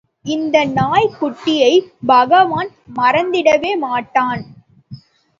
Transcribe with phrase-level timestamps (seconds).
[0.25, 1.73] இந்த நாய்க்குட்டியை
[2.05, 4.41] பகவான் மறந்திடவே மாட்டான்.